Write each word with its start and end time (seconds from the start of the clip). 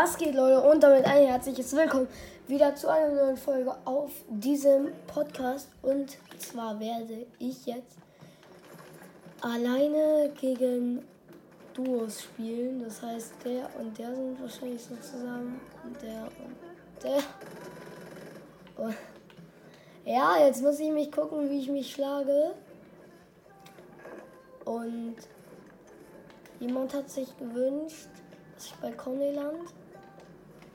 Was 0.00 0.16
geht, 0.16 0.36
Leute? 0.36 0.60
Und 0.60 0.80
damit 0.80 1.04
ein 1.06 1.26
herzliches 1.26 1.74
Willkommen 1.74 2.06
wieder 2.46 2.72
zu 2.76 2.86
einer 2.86 3.12
neuen 3.12 3.36
Folge 3.36 3.74
auf 3.84 4.12
diesem 4.28 4.92
Podcast. 5.08 5.68
Und 5.82 6.16
zwar 6.38 6.78
werde 6.78 7.26
ich 7.40 7.66
jetzt 7.66 7.96
alleine 9.40 10.30
gegen 10.40 11.04
Duos 11.74 12.22
spielen. 12.22 12.80
Das 12.84 13.02
heißt, 13.02 13.32
der 13.44 13.68
und 13.76 13.98
der 13.98 14.14
sind 14.14 14.40
wahrscheinlich 14.40 14.80
so 14.80 14.94
zusammen. 14.98 15.60
Und 15.82 16.00
der 16.00 16.28
und 16.44 17.02
der. 17.02 18.84
Und 18.84 18.94
ja, 20.04 20.46
jetzt 20.46 20.62
muss 20.62 20.78
ich 20.78 20.92
mich 20.92 21.10
gucken, 21.10 21.50
wie 21.50 21.58
ich 21.58 21.68
mich 21.70 21.92
schlage. 21.92 22.54
Und 24.64 25.16
jemand 26.60 26.94
hat 26.94 27.10
sich 27.10 27.36
gewünscht, 27.36 28.10
dass 28.54 28.66
ich 28.66 28.74
bei 28.74 28.92
Coney 28.92 29.32
land. 29.32 29.74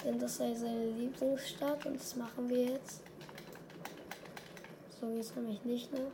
Denn 0.04 0.20
das 0.20 0.38
sei 0.38 0.54
seine 0.54 0.90
Lieblingsstadt 0.92 1.86
und 1.86 1.96
das 1.96 2.16
machen 2.16 2.50
wir 2.50 2.66
jetzt. 2.66 3.02
So 5.00 5.08
geht 5.08 5.22
es 5.22 5.36
nämlich 5.36 5.64
nicht, 5.64 5.94
ne? 5.94 6.08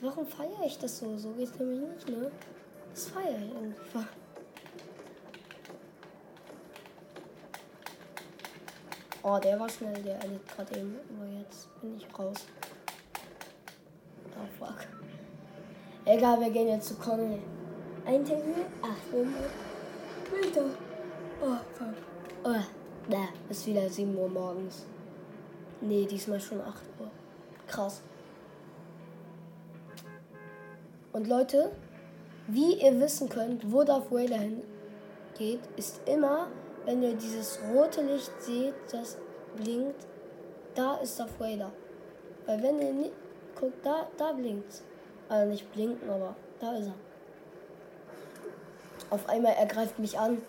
Warum 0.00 0.26
feiere 0.26 0.64
ich 0.66 0.78
das 0.78 0.98
so? 0.98 1.16
So 1.18 1.30
geht 1.32 1.48
es 1.48 1.58
nämlich 1.58 1.80
nicht, 1.80 2.08
ne? 2.08 2.30
Das 2.90 3.08
feiere 3.08 3.38
ich 3.38 3.56
einfach. 3.56 4.06
Oh, 9.22 9.38
der 9.38 9.58
war 9.58 9.68
schnell, 9.68 10.02
der 10.02 10.20
erlebt 10.20 10.48
gerade 10.54 10.78
eben. 10.78 10.96
Aber 11.16 11.26
jetzt 11.26 11.68
bin 11.80 11.96
ich 11.96 12.06
raus. 12.18 12.46
Oh, 14.36 14.64
fuck. 14.64 14.86
Egal, 16.04 16.40
wir 16.40 16.50
gehen 16.50 16.68
jetzt 16.68 16.88
zu 16.88 16.94
Conny. 16.94 17.42
Ein 18.06 18.24
Termin? 18.24 18.64
800 18.80 19.34
Meter. 20.32 20.85
Oh, 21.48 21.58
fuck. 21.74 21.94
Oh, 22.42 22.64
da 23.08 23.28
ist 23.48 23.66
wieder 23.68 23.88
7 23.88 24.16
Uhr 24.18 24.28
morgens. 24.28 24.84
Nee, 25.80 26.04
diesmal 26.04 26.40
schon 26.40 26.60
8 26.60 26.82
Uhr. 26.98 27.08
Krass. 27.68 28.02
Und 31.12 31.28
Leute, 31.28 31.70
wie 32.48 32.82
ihr 32.82 32.98
wissen 33.00 33.28
könnt, 33.28 33.70
wo 33.70 33.84
Darth 33.84 34.10
Vader 34.10 34.38
hingeht, 34.38 35.60
ist 35.76 36.00
immer, 36.08 36.48
wenn 36.84 37.00
ihr 37.00 37.14
dieses 37.14 37.60
rote 37.72 38.02
Licht 38.02 38.32
seht, 38.40 38.74
das 38.90 39.16
blinkt, 39.56 40.04
da 40.74 40.96
ist 40.96 41.20
Darth 41.20 41.38
Vader. 41.38 41.70
Weil 42.46 42.60
wenn 42.60 42.80
ihr 42.80 42.92
nicht 42.92 43.12
guckt, 43.54 43.86
da, 43.86 44.08
da 44.16 44.32
blinkt 44.32 44.82
Also 45.28 45.48
nicht 45.48 45.72
blinken, 45.72 46.10
aber 46.10 46.34
da 46.58 46.76
ist 46.76 46.88
er. 46.88 46.94
Auf 49.10 49.28
einmal 49.28 49.52
ergreift 49.52 50.00
mich 50.00 50.18
an. 50.18 50.42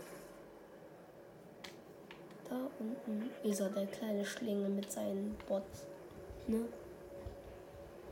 Da 2.49 2.55
unten 2.79 3.29
ist 3.43 3.59
er, 3.59 3.69
der 3.69 3.87
kleine 3.87 4.23
Schlingel 4.23 4.69
mit 4.69 4.91
seinen 4.91 5.37
Bots. 5.47 5.85
Ne? 6.47 6.61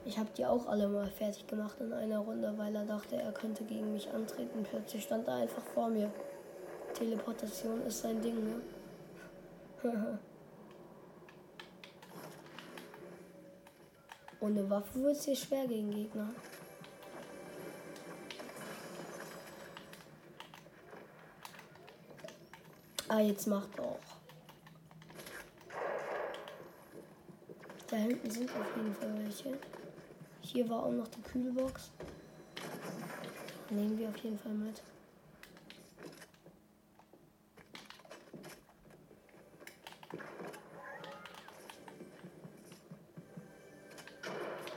Ich 0.04 0.18
habe 0.20 0.30
die 0.38 0.46
auch 0.46 0.68
alle 0.68 0.88
mal 0.88 1.08
fertig 1.08 1.48
gemacht 1.48 1.78
in 1.80 1.92
einer 1.94 2.20
Runde, 2.20 2.54
weil 2.58 2.76
er 2.76 2.86
dachte, 2.86 3.16
er 3.16 3.32
könnte 3.32 3.64
gegen 3.64 3.94
mich 3.94 4.08
antreten. 4.12 4.64
Plötzlich 4.70 5.04
stand 5.04 5.28
er 5.28 5.36
einfach 5.36 5.64
vor 5.74 5.90
mir. 5.90 6.12
Teleportation 6.94 7.82
ist 7.88 8.02
sein 8.02 8.22
Ding, 8.22 8.44
ne? 8.44 8.62
Ohne 14.42 14.70
Waffe 14.70 15.02
wird 15.02 15.16
es 15.16 15.26
hier 15.26 15.36
schwer 15.36 15.66
gegen 15.66 15.90
Gegner. 15.90 16.30
Ah, 23.08 23.22
jetzt 23.22 23.48
macht 23.48 23.80
auch. 23.80 24.15
Da 27.96 28.02
hinten 28.02 28.30
sind 28.30 28.50
auf 28.50 28.76
jeden 28.76 28.94
Fall 28.94 29.24
welche. 29.24 29.58
Hier 30.42 30.70
war 30.70 30.84
auch 30.84 30.92
noch 30.92 31.08
die 31.08 31.22
Kühlbox. 31.22 31.92
Nehmen 33.70 33.98
wir 33.98 34.10
auf 34.10 34.18
jeden 34.18 34.38
Fall 34.38 34.52
mit. 34.52 34.84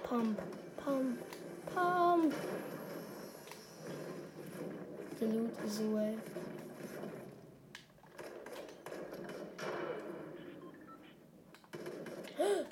Pump, 0.05 0.39
pump, 0.77 1.19
pump. 1.75 2.35
The 5.19 5.27
loot 5.27 5.51
is 5.67 5.81
away. 5.81 6.15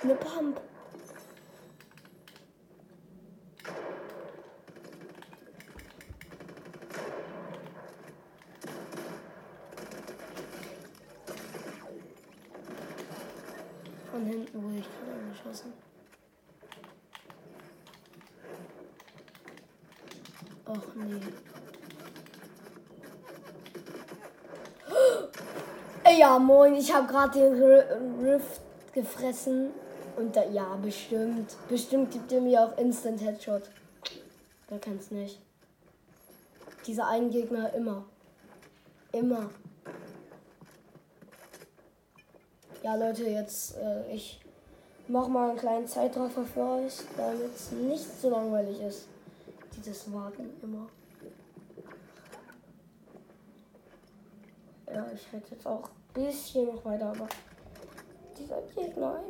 Eine 0.02 0.14
Pump. 0.14 0.60
Von 14.10 14.26
hinten 14.26 14.62
wurde 14.62 14.78
ich 14.78 14.86
gerade 14.86 15.12
angeschossen. 15.18 15.72
Och 20.66 20.94
nee. 20.94 21.20
Ja, 26.18 26.38
moin, 26.38 26.74
ich 26.74 26.92
habe 26.92 27.06
gerade 27.06 27.38
den 27.38 27.54
Rift 28.22 28.60
gefressen. 28.92 29.70
Und 30.16 30.34
da, 30.34 30.44
ja, 30.44 30.76
bestimmt. 30.76 31.56
Bestimmt 31.68 32.10
gibt 32.10 32.32
er 32.32 32.40
mir 32.40 32.62
auch 32.62 32.78
Instant 32.78 33.20
Headshot. 33.20 33.62
Wer 34.68 34.78
kennt's 34.78 35.10
nicht? 35.10 35.38
Dieser 36.86 37.06
einen 37.06 37.30
Gegner 37.30 37.72
immer. 37.74 38.04
Immer. 39.12 39.50
Ja, 42.82 42.94
Leute, 42.94 43.24
jetzt, 43.24 43.76
äh, 43.76 44.12
ich 44.12 44.40
mach 45.08 45.28
mal 45.28 45.50
einen 45.50 45.58
kleinen 45.58 45.86
Zeitraffer 45.86 46.44
für 46.44 46.60
euch, 46.60 46.94
damit 47.16 47.54
es 47.54 47.72
nicht 47.72 48.20
so 48.20 48.30
langweilig 48.30 48.80
ist. 48.80 49.08
Dieses 49.76 50.12
Warten 50.12 50.50
immer. 50.62 50.88
Ja, 54.92 55.06
ich 55.12 55.30
hätte 55.32 55.54
jetzt 55.54 55.66
auch 55.66 55.90
ein 56.14 56.24
bisschen 56.24 56.66
noch 56.66 56.84
weiter, 56.84 57.06
aber 57.06 57.28
dieser 58.38 58.62
Gegner, 58.74 59.20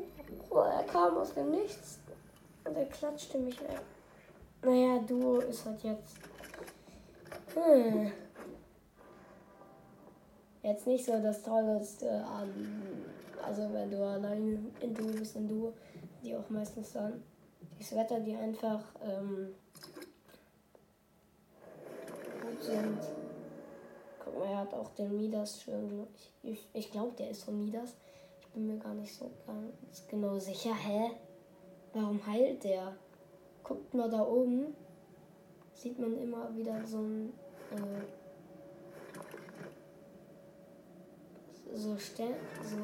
oh, 0.50 0.58
er 0.58 0.82
kam 0.84 1.16
aus 1.16 1.34
dem 1.34 1.50
Nichts 1.50 1.98
und 2.64 2.76
er 2.76 2.86
klatschte 2.86 3.38
mich 3.38 3.60
weg. 3.62 3.80
Naja, 4.62 4.98
du 5.06 5.36
ist 5.36 5.64
halt 5.64 5.82
jetzt. 5.82 6.16
Hm. 7.54 8.12
Jetzt 10.62 10.86
nicht 10.86 11.04
so 11.04 11.12
das 11.22 11.42
Tollste 11.42 12.10
an. 12.24 12.50
Also, 13.44 13.72
wenn 13.72 13.90
du 13.90 14.04
allein 14.04 14.72
in 14.80 14.94
Du 14.94 15.06
bist, 15.12 15.36
in 15.36 15.48
Du, 15.48 15.72
die 16.22 16.34
auch 16.34 16.48
meistens 16.50 16.92
dann 16.92 17.22
das 17.78 17.94
Wetter, 17.94 18.18
die 18.20 18.34
einfach 18.34 18.82
ähm, 19.04 19.54
gut 22.42 22.62
sind. 22.62 22.98
Guck 24.24 24.38
mal, 24.38 24.46
er 24.46 24.58
hat 24.58 24.74
auch 24.74 24.90
den 24.94 25.16
Midas 25.16 25.62
schon. 25.62 26.08
Ich, 26.14 26.32
ich, 26.42 26.68
ich 26.72 26.90
glaube, 26.90 27.14
der 27.16 27.30
ist 27.30 27.44
von 27.44 27.64
Midas. 27.64 27.94
Bin 28.56 28.68
mir 28.68 28.78
gar 28.78 28.94
nicht 28.94 29.14
so 29.14 29.30
ganz 29.46 30.08
genau 30.08 30.38
sicher. 30.38 30.72
Hä? 30.74 31.10
Warum 31.92 32.26
heilt 32.26 32.64
der? 32.64 32.96
Guckt 33.62 33.92
mal 33.92 34.08
da 34.08 34.22
oben. 34.22 34.74
Sieht 35.74 35.98
man 35.98 36.16
immer 36.16 36.56
wieder 36.56 36.82
so 36.86 37.00
ein. 37.02 37.34
Äh, 37.72 38.00
so, 41.76 41.98
Stern, 41.98 42.32
so 42.62 42.78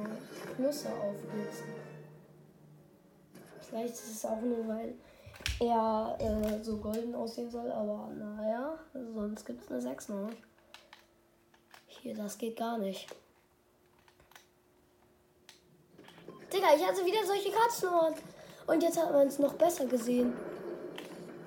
Plusse 0.55 0.91
aufblitzen. 0.91 1.69
Vielleicht 3.61 3.95
ist 3.95 4.11
es 4.11 4.27
auch 4.27 4.43
nur, 4.43 4.69
weil 4.69 4.95
er 5.59 6.19
äh, 6.21 6.63
so 6.63 6.77
golden 6.77 7.15
aussehen 7.15 7.51
soll, 7.51 7.73
aber 7.73 8.11
naja, 8.15 8.79
sonst 9.15 9.47
gibt 9.47 9.63
es 9.63 9.71
eine 9.71 9.81
6 9.81 10.11
noch. 10.11 10.31
Hier, 11.87 12.15
das 12.15 12.37
geht 12.37 12.59
gar 12.59 12.77
nicht. 12.77 13.07
Digga, 16.53 16.75
ich 16.77 16.87
hatte 16.87 17.05
wieder 17.07 17.25
solche 17.25 17.51
Katzenohren. 17.51 18.15
Und 18.67 18.83
jetzt 18.83 18.99
hat 18.99 19.11
man 19.11 19.27
es 19.27 19.39
noch 19.39 19.55
besser 19.55 19.87
gesehen. 19.87 20.35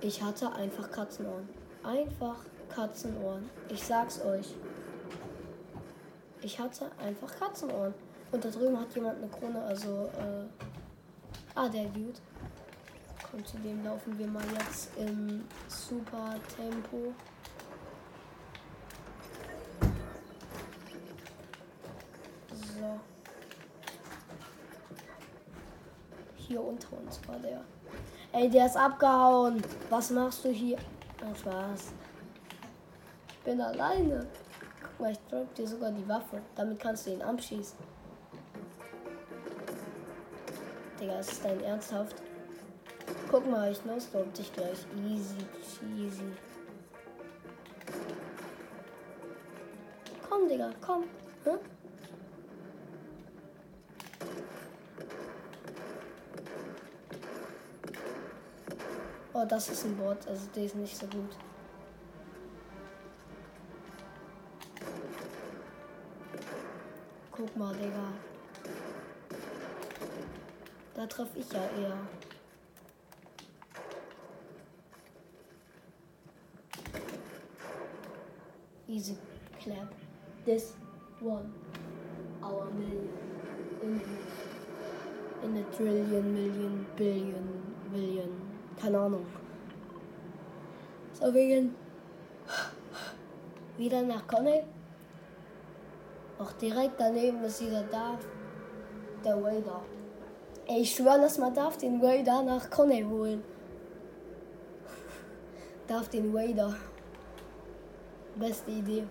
Ich 0.02 0.22
hatte 0.22 0.52
einfach 0.52 0.90
Katzenohren. 0.90 1.48
Einfach 1.84 2.38
Katzenohren. 2.74 3.50
Ich 3.69 3.84
sag's 3.84 4.19
euch. 4.22 4.56
Ich 6.42 6.60
hatte 6.60 6.90
einfach 6.98 7.34
Katzenohren. 7.38 7.94
Und 8.31 8.44
da 8.44 8.50
drüben 8.50 8.80
hat 8.80 8.94
jemand 8.96 9.18
eine 9.18 9.28
Krone, 9.28 9.63
also, 9.63 10.10
äh. 10.18 10.46
Ah, 11.54 11.69
der 11.69 11.86
Dude. 11.86 12.19
Komm, 13.30 13.46
zu 13.46 13.58
dem 13.58 13.84
laufen 13.84 14.18
wir 14.18 14.28
mal 14.28 14.44
jetzt 14.60 14.90
im 14.98 15.46
super 15.68 16.36
Tempo. 16.56 17.13
Hier 26.47 26.62
unter 26.62 26.95
uns 26.97 27.19
war 27.27 27.39
der. 27.39 27.62
Ey, 28.31 28.50
der 28.50 28.68
ist 28.68 28.77
abgehauen. 28.77 29.63
Was 29.89 30.12
machst 30.12 30.45
du 30.45 30.50
hier? 30.50 30.77
Ach, 31.24 31.36
Spaß. 31.36 31.94
Ich 33.30 33.39
bin 33.39 33.62
alleine. 33.62 34.27
Guck 34.81 35.00
mal, 35.00 35.12
ich 35.12 35.19
drop 35.30 35.53
dir 35.56 35.68
sogar 35.68 35.92
die 35.92 36.07
Waffe. 36.07 36.42
Damit 36.56 36.80
kannst 36.80 37.07
du 37.07 37.12
ihn 37.12 37.21
abschießen. 37.21 37.77
Digga, 41.00 41.19
ist 41.19 41.44
dein 41.44 41.63
ernsthaft? 41.63 42.15
Guck 43.31 43.50
mal, 43.50 43.71
ich 43.71 43.83
nostop 43.86 44.31
dich 44.33 44.53
gleich. 44.53 44.86
Easy 45.07 45.38
cheesy. 45.62 46.31
Komm, 50.30 50.48
Digga, 50.48 50.69
komm. 50.81 51.03
Hm? 51.44 51.59
Oh, 59.38 59.44
das 59.44 59.68
ist 59.68 59.84
ein 59.84 59.98
Bot, 59.98 60.26
also 60.30 60.48
der 60.56 60.64
ist 60.64 60.78
nicht 60.78 60.96
so 60.96 61.06
gut. 61.08 61.36
Guck 67.32 67.58
mal, 67.58 67.76
Digga. 67.76 68.14
Da 70.94 71.06
treffe 71.06 71.38
ich 71.38 71.52
ja 71.52 71.60
eher. 71.60 71.98
Easy 78.88 79.18
clap. 79.62 79.94
This 80.46 80.76
one. 81.20 81.54
Our 82.42 82.72
million. 82.72 83.10
In, 83.82 84.02
in 85.44 85.58
a 85.58 85.76
trillion, 85.76 86.34
million, 86.34 86.86
billion, 86.96 87.76
million. 87.92 88.44
Keine 88.81 89.00
Ahnung. 89.00 89.25
So 91.13 91.33
wegen. 91.33 91.75
Wieder 93.77 94.01
nach 94.01 94.27
Conny. 94.27 94.63
Auch 96.39 96.51
direkt 96.54 97.00
daneben 97.00 97.44
ist 97.44 97.62
wieder 97.62 97.83
da. 97.92 98.18
Der 99.24 99.42
Wader. 99.42 99.81
Ey, 100.68 100.81
ich 100.81 100.95
schwöre, 100.95 101.22
dass 101.22 101.38
man 101.38 101.54
darf 101.54 101.77
den 101.77 102.01
Wader 102.01 102.44
nach 102.44 102.69
Conny 102.69 103.04
holen. 103.04 103.44
darf 105.88 106.10
den 106.10 106.33
Wader. 106.33 106.75
Beste 108.36 108.72
Idee. 108.72 109.04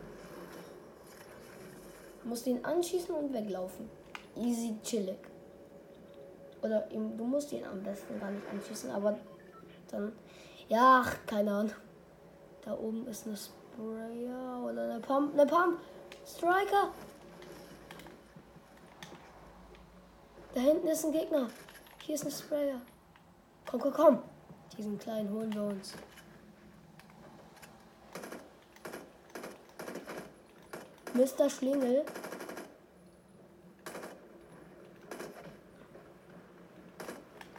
Musst 2.25 2.47
ihn 2.47 2.65
anschießen 2.65 3.15
und 3.15 3.33
weglaufen. 3.33 3.89
Easy 4.37 4.77
chillig. 4.83 5.19
Oder 6.63 6.81
du 6.91 7.25
musst 7.25 7.53
ihn 7.53 7.65
am 7.65 7.83
besten 7.83 8.19
gar 8.19 8.31
nicht 8.31 8.47
anschießen, 8.51 8.91
aber 8.91 9.19
dann. 9.95 10.13
Ja, 10.69 11.05
keine 11.27 11.51
Ahnung. 11.53 11.73
Da 12.65 12.73
oben 12.75 13.07
ist 13.07 13.27
eine 13.27 13.37
Sprayer 13.37 14.63
oder 14.65 14.85
eine 14.85 15.01
Pump. 15.01 15.35
Eine 15.35 15.47
Pump! 15.47 15.79
Striker! 16.27 16.91
Da 20.55 20.61
hinten 20.61 20.87
ist 20.87 21.05
ein 21.05 21.13
Gegner. 21.13 21.49
Hier 22.03 22.15
ist 22.15 22.25
ein 22.25 22.31
Sprayer. 22.31 22.81
Komm, 23.67 23.81
komm, 23.81 23.93
komm. 23.93 24.19
Diesen 24.77 24.99
kleinen 24.99 25.31
holen 25.31 25.53
wir 25.55 25.63
uns. 25.65 25.95
Mr. 31.15 31.49
Schlingel. 31.49 32.05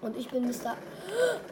Und 0.06 0.16
ich 0.16 0.30
bin 0.30 0.46
Mr. 0.46 0.78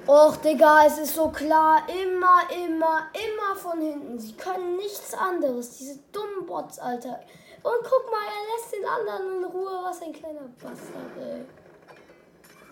Och, 0.06 0.38
Digga, 0.38 0.86
es 0.86 1.00
ist 1.00 1.16
so 1.16 1.30
klar. 1.30 1.88
Immer, 1.90 2.44
immer, 2.64 3.08
immer 3.14 3.56
von 3.56 3.82
hinten. 3.82 4.20
Sie 4.20 4.34
können 4.34 4.78
nichts 4.78 5.12
anderes. 5.16 5.76
Diese 5.80 5.98
dummen 6.12 6.46
Bots, 6.46 6.78
Alter. 6.78 7.20
Und 7.64 7.80
guck 7.82 8.12
mal, 8.12 8.28
er 8.28 8.44
lässt 8.54 8.74
den 8.76 8.86
anderen 8.86 9.38
in 9.38 9.46
Ruhe. 9.46 9.82
Was 9.84 10.04
ein 10.04 10.14
kleiner 10.14 10.48
Bastard, 10.62 11.18
ey. 11.20 11.46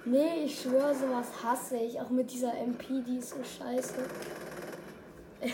Nee, 0.06 0.46
ich 0.46 0.62
schwöre, 0.62 0.94
sowas 0.94 1.26
hasse 1.44 1.78
ich. 1.78 2.00
Auch 2.00 2.12
mit 2.12 2.32
dieser 2.32 2.54
MP, 2.54 3.02
die 3.02 3.18
ist 3.18 3.32
so 3.32 3.44
scheiße. 3.44 3.96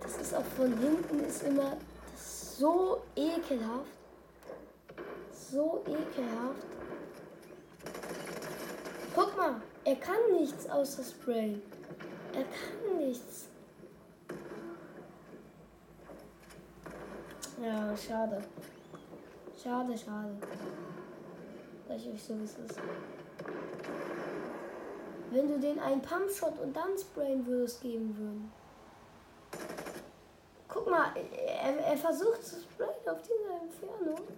Das 0.00 0.16
ist 0.16 0.34
auch 0.34 0.44
von 0.56 0.72
hinten, 0.78 1.20
ist 1.24 1.42
immer 1.42 1.76
so 2.16 3.02
ekelhaft. 3.16 3.90
So 5.50 5.82
ekelhaft. 5.86 6.77
Guck 9.18 9.36
mal, 9.36 9.60
er 9.84 9.96
kann 9.96 10.30
nichts 10.30 10.70
außer 10.70 11.02
Spray. 11.02 11.60
Er 12.32 12.44
kann 12.44 12.98
nichts. 12.98 13.48
Ja, 17.60 17.96
schade. 17.96 18.44
Schade, 19.60 19.98
schade. 19.98 20.36
Sag 21.88 21.96
ich 21.96 22.12
euch 22.12 22.22
so, 22.22 22.38
wie 22.38 22.44
es 22.44 22.58
ist. 22.58 22.80
Wenn 25.32 25.48
du 25.48 25.58
den 25.58 25.80
einen 25.80 26.00
Pumpshot 26.00 26.56
und 26.60 26.76
dann 26.76 26.96
sprayen 26.96 27.44
würdest, 27.44 27.80
geben 27.80 28.16
würden. 28.16 28.52
Guck 30.68 30.88
mal, 30.88 31.10
er, 31.16 31.76
er 31.76 31.96
versucht 31.96 32.44
zu 32.44 32.60
sprayen 32.60 33.08
auf 33.08 33.20
dieser 33.22 33.62
Entfernung. 33.62 34.28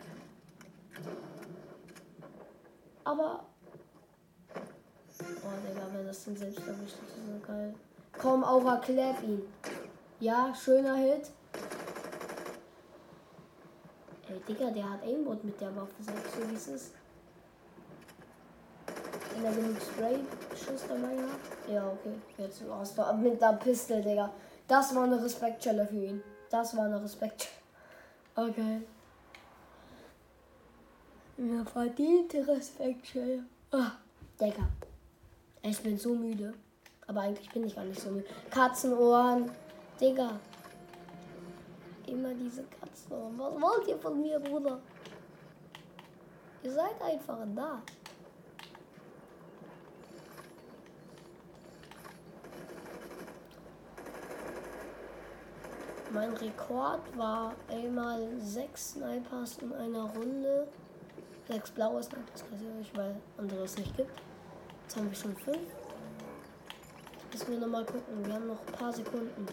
Aber. 3.04 3.49
Oh, 5.50 5.66
Digga, 5.66 5.82
wenn 5.92 6.06
das 6.06 6.24
denn 6.24 6.36
selbst 6.36 6.66
erwischt, 6.66 6.96
das 7.00 7.16
ist 7.16 7.26
so 7.26 7.46
geil. 7.46 7.74
Komm, 8.16 8.44
Aura, 8.44 8.76
clap 8.76 9.22
ihn. 9.22 9.42
Ja, 10.20 10.54
schöner 10.54 10.94
Hit. 10.96 11.30
Ey, 14.28 14.40
Digga, 14.46 14.70
der 14.70 14.88
hat 14.88 15.02
Aimbot 15.02 15.42
mit 15.42 15.60
der 15.60 15.74
Waffe, 15.74 15.94
sagst 16.00 16.36
du, 16.36 16.48
wie 16.50 16.54
es 16.54 16.68
ist. 16.68 16.92
Wenn 19.34 19.44
er 19.44 19.52
genug 19.52 19.76
Spray-Schuss 19.80 20.86
dabei 20.88 21.16
hat. 21.16 21.72
Ja, 21.72 21.88
okay. 21.88 22.14
Jetzt 22.38 22.62
hast 22.70 22.98
du 22.98 23.02
mit 23.16 23.40
der 23.40 23.54
Pistole, 23.54 24.02
Digga. 24.02 24.30
Das 24.68 24.94
war 24.94 25.04
eine 25.04 25.22
Respektschelle 25.22 25.86
für 25.86 25.96
ihn. 25.96 26.22
Das 26.48 26.76
war 26.76 26.84
eine 26.84 27.02
Respekt. 27.02 27.48
Okay. 28.36 28.82
Mir 31.36 31.64
verdiente 31.64 32.46
Respektschelle. 32.46 33.44
Ah, 33.72 33.92
Digga. 34.40 34.68
Ich 35.62 35.78
bin 35.80 35.98
so 35.98 36.14
müde. 36.14 36.54
Aber 37.06 37.20
eigentlich 37.20 37.50
bin 37.50 37.64
ich 37.64 37.74
gar 37.74 37.84
nicht 37.84 38.00
so 38.00 38.10
müde. 38.10 38.26
Katzenohren. 38.50 39.50
Digga. 40.00 40.38
Immer 42.06 42.34
diese 42.34 42.64
Katzenohren. 42.64 43.38
Was 43.38 43.60
wollt 43.60 43.88
ihr 43.88 43.98
von 43.98 44.20
mir, 44.20 44.38
Bruder? 44.38 44.80
Ihr 46.62 46.72
seid 46.72 47.00
einfach 47.02 47.38
da. 47.54 47.82
Mein 56.12 56.32
Rekord 56.32 57.16
war 57.16 57.54
einmal 57.68 58.28
sechs 58.40 58.92
Snipers 58.92 59.58
in 59.58 59.72
einer 59.72 60.04
Runde. 60.14 60.66
Sechs 61.46 61.70
blaue 61.70 62.02
Snipers, 62.02 62.42
weiß 62.50 62.60
ich 62.60 62.74
nicht, 62.78 62.96
weil 62.96 63.14
andere 63.38 63.62
es 63.62 63.76
nicht 63.78 63.96
gibt. 63.96 64.10
Jetzt 64.90 64.96
haben 64.96 65.08
wir 65.08 65.16
schon 65.16 65.36
fünf. 65.36 65.58
Müssen 67.30 67.52
wir 67.52 67.58
nochmal 67.60 67.84
gucken. 67.84 68.26
Wir 68.26 68.34
haben 68.34 68.48
noch 68.48 68.58
ein 68.58 68.72
paar 68.72 68.92
Sekunden. 68.92 69.46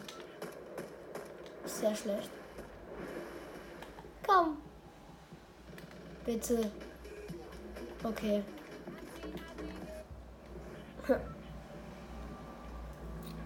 Sehr 1.64 1.94
schlecht. 1.94 2.32
Komm. 4.26 4.58
Bitte. 6.26 6.72
Okay. 8.04 8.42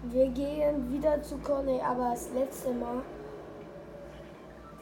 Wir 0.04 0.28
gehen 0.28 0.90
wieder 0.90 1.22
zu 1.22 1.36
Conny, 1.36 1.78
aber 1.78 2.12
das 2.12 2.30
letzte 2.32 2.72
Mal. 2.72 3.02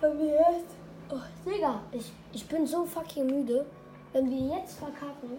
Wenn 0.00 0.16
wir 0.16 0.26
jetzt. 0.26 0.76
Oh, 1.10 1.18
Digga, 1.44 1.82
ich, 1.90 2.12
ich 2.32 2.46
bin 2.46 2.64
so 2.68 2.84
fucking 2.84 3.26
müde. 3.26 3.66
Wenn 4.12 4.30
wir 4.30 4.58
jetzt 4.58 4.78
verkacken, 4.78 5.38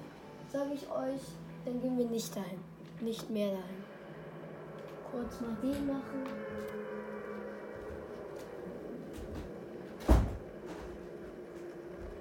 sage 0.52 0.74
ich 0.74 0.84
euch, 0.92 1.22
dann 1.66 1.82
gehen 1.82 1.98
wir 1.98 2.06
nicht 2.06 2.36
dahin. 2.36 2.60
Nicht 3.00 3.30
mehr 3.30 3.52
dahin. 3.52 3.84
Kurz 5.12 5.42
mal 5.42 5.56
den 5.62 5.88
machen. 5.88 6.24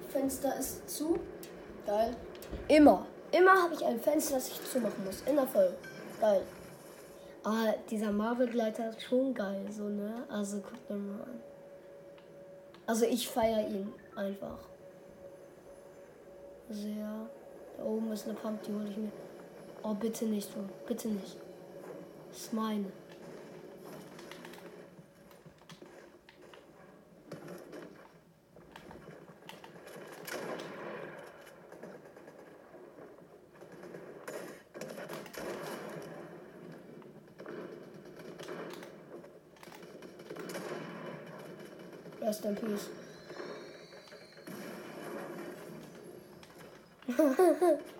Fenster 0.08 0.58
ist 0.58 0.88
zu. 0.88 1.18
Geil. 1.86 2.16
Immer. 2.68 3.06
Immer 3.30 3.62
habe 3.62 3.74
ich 3.74 3.84
ein 3.84 4.00
Fenster, 4.00 4.34
das 4.34 4.48
ich 4.48 4.64
zumachen 4.64 5.04
muss. 5.04 5.22
In 5.22 5.36
der 5.36 5.46
Folge. 5.46 5.74
Geil. 6.20 6.42
Ah, 7.44 7.72
dieser 7.88 8.10
Marvel-Gleiter 8.10 8.90
ist 8.90 9.02
schon 9.02 9.32
geil, 9.32 9.64
so, 9.70 9.84
ne? 9.84 10.24
Also 10.28 10.58
guckt 10.58 10.90
mal 10.90 10.96
an. 10.96 11.40
Also 12.86 13.06
ich 13.06 13.28
feiere 13.28 13.66
ihn 13.68 13.92
einfach. 14.16 14.58
Sehr. 16.68 17.30
Da 17.78 17.84
oben 17.84 18.12
ist 18.12 18.26
eine 18.26 18.34
Pump, 18.34 18.62
die 18.62 18.72
hole 18.72 18.88
ich 18.88 18.96
mir. 18.96 19.10
Oh, 19.82 19.94
bitte 19.94 20.26
nicht, 20.26 20.52
Bro. 20.52 20.64
Bitte 20.86 21.08
nicht. 21.08 21.36
Das 22.28 22.42
ist 22.42 22.52
meine. 22.52 22.86
Rest 42.20 42.44
in 42.44 42.54
peace. 42.54 42.90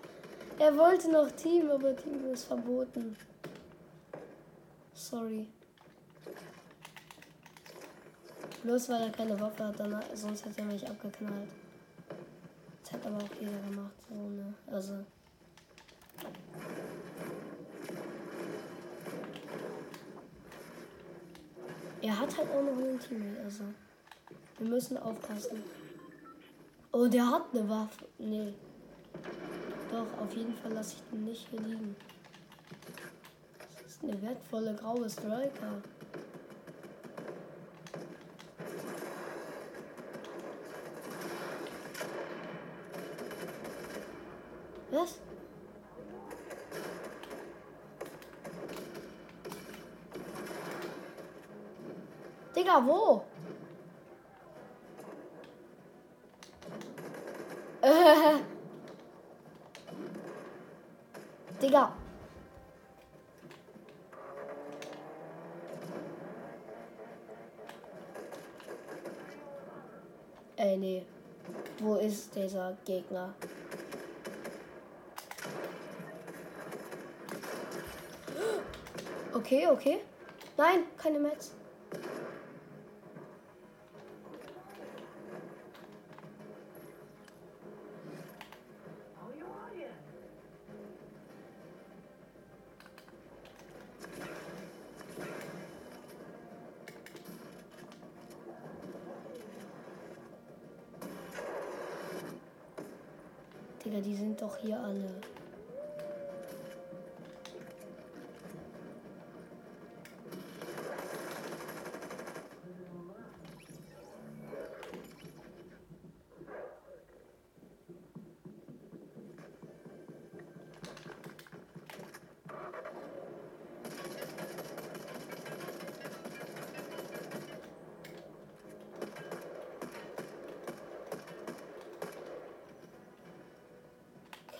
er 0.61 0.77
wollte 0.77 1.11
noch 1.11 1.31
Team, 1.31 1.71
aber 1.71 1.95
Team 1.95 2.31
ist 2.31 2.43
verboten. 2.43 3.17
Sorry. 4.93 5.47
Bloß 8.61 8.89
weil 8.89 9.01
er 9.01 9.09
keine 9.09 9.39
Waffe 9.39 9.65
hat, 9.65 9.79
dann, 9.79 9.99
sonst 10.13 10.45
hätte 10.45 10.59
er 10.59 10.65
mich 10.65 10.87
abgeknallt. 10.87 11.49
Das 12.83 12.93
hat 12.93 13.05
aber 13.07 13.17
auch 13.17 13.39
jeder 13.39 13.57
gemacht, 13.67 13.93
so, 14.07 14.15
ne? 14.15 14.53
Also. 14.67 14.93
Er 22.03 22.19
hat 22.19 22.37
halt 22.37 22.49
auch 22.51 22.61
noch 22.61 22.77
einen 22.77 22.99
Teammate, 22.99 23.41
also. 23.43 23.63
Wir 24.59 24.67
müssen 24.69 24.97
aufpassen. 24.99 25.63
Oh, 26.91 27.07
der 27.07 27.27
hat 27.27 27.45
eine 27.51 27.67
Waffe. 27.67 28.05
Nee. 28.19 28.53
Doch, 30.01 30.23
auf 30.23 30.35
jeden 30.35 30.55
Fall 30.55 30.73
lasse 30.73 30.95
ich 30.95 31.03
den 31.11 31.25
nicht 31.25 31.47
hier 31.49 31.59
liegen. 31.59 31.95
Das 33.59 33.85
ist 33.85 34.03
eine 34.03 34.19
wertvolle 34.19 34.73
graue 34.73 35.07
Striker. 35.07 35.83
Was? 44.89 45.19
Digga, 52.55 52.83
wo? 52.83 53.23
Gegner? 72.85 73.33
Okay, 79.33 79.67
okay. 79.67 79.99
Nein, 80.57 80.83
keine 80.97 81.19
Metz. 81.19 81.51
Digga, 103.83 103.99
die 103.99 104.15
sind 104.15 104.41
doch 104.41 104.57
hier 104.57 104.79
alle. 104.79 105.09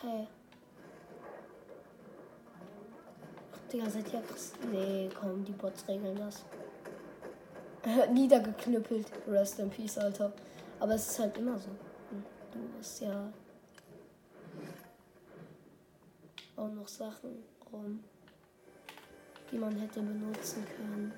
Okay. 0.03 0.27
Ach, 3.53 3.71
Digga, 3.71 3.89
seid 3.89 4.11
ihr 4.11 4.21
krass? 4.21 4.53
Nee, 4.71 5.09
komm, 5.19 5.45
die 5.45 5.51
Bots 5.51 5.87
regeln 5.87 6.17
das. 6.17 6.43
Niedergeknüppelt. 8.11 9.11
Rest 9.27 9.59
in 9.59 9.69
Peace, 9.69 9.97
Alter. 9.97 10.31
Aber 10.79 10.95
es 10.95 11.07
ist 11.07 11.19
halt 11.19 11.37
immer 11.37 11.57
so. 11.59 11.69
Hm, 12.09 12.23
Du 12.51 12.59
bist 12.77 13.01
ja 13.01 13.31
auch 16.55 16.69
noch 16.69 16.87
Sachen 16.87 17.43
rum, 17.71 18.03
die 19.51 19.57
man 19.57 19.75
hätte 19.77 20.01
benutzen 20.01 20.65
können. 20.75 21.13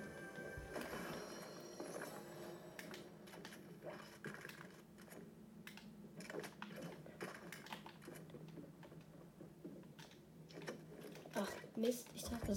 Ach, 11.36 11.50
Mist. 11.76 12.08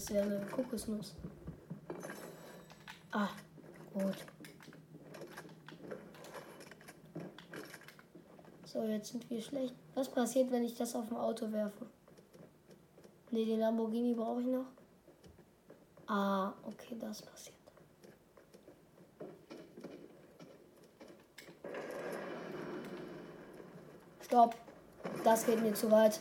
Das 0.06 0.14
wäre 0.14 0.36
eine 0.36 0.46
Kokosnuss. 0.46 1.16
Ah, 3.10 3.28
gut. 3.92 4.14
So, 8.64 8.84
jetzt 8.84 9.10
sind 9.10 9.28
wir 9.28 9.42
schlecht. 9.42 9.74
Was 9.96 10.08
passiert, 10.08 10.52
wenn 10.52 10.62
ich 10.62 10.76
das 10.76 10.94
auf 10.94 11.08
dem 11.08 11.16
Auto 11.16 11.50
werfe? 11.50 11.86
Ne, 13.32 13.46
den 13.46 13.58
Lamborghini 13.58 14.14
brauche 14.14 14.42
ich 14.42 14.46
noch. 14.46 14.66
Ah, 16.06 16.52
okay, 16.62 16.96
das 17.00 17.22
passiert. 17.22 17.56
Stopp. 24.20 24.54
Das 25.24 25.44
geht 25.44 25.60
mir 25.60 25.74
zu 25.74 25.90
weit. 25.90 26.20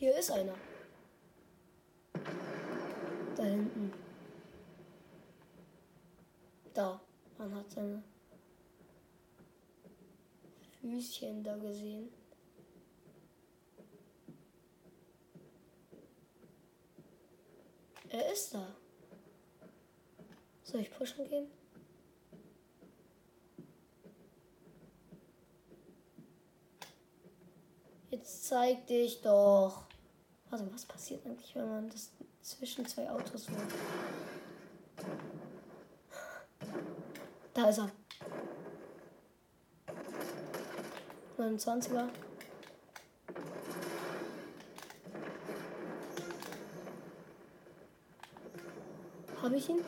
Hier 0.00 0.16
einer. 0.30 0.54
Da 3.36 3.44
hinten. 3.44 3.92
Da. 6.74 7.00
Man 7.38 7.54
hat 7.54 7.70
seine 7.70 8.02
Füßchen 10.80 11.42
da 11.42 11.56
gesehen. 11.56 12.10
Er 18.10 18.32
ist 18.32 18.52
da. 18.52 18.66
Soll 20.64 20.80
ich 20.80 20.90
pushen 20.90 21.26
gehen? 21.28 21.48
Jetzt 28.10 28.46
zeig 28.46 28.86
dich 28.86 29.20
doch. 29.20 29.89
Warte, 30.50 30.68
was 30.72 30.84
passiert 30.84 31.24
eigentlich, 31.24 31.54
wenn 31.54 31.68
man 31.68 31.88
das 31.88 32.10
zwischen 32.42 32.84
zwei 32.84 33.08
Autos 33.08 33.48
wirft? 33.48 33.76
Da 37.54 37.68
ist 37.68 37.78
er. 37.78 37.90
29er. 41.38 42.08
Habe 49.42 49.56
ich 49.56 49.68
ihn? 49.68 49.80